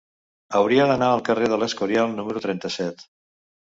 [0.59, 3.09] Hauria d'anar al carrer de l'Escorial número trenta-set.